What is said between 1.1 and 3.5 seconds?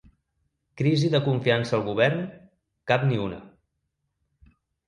de confiança al govern, cap ni una.